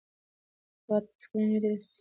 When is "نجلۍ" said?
1.45-1.59